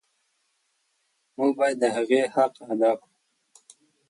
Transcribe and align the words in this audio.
موږ 1.37 1.51
باید 1.59 1.77
د 1.81 1.85
هغې 1.95 2.21
حق 2.35 2.53
ادا 2.71 2.91
کړو. 2.99 3.13